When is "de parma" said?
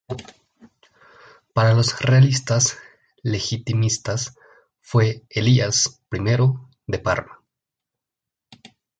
6.87-7.43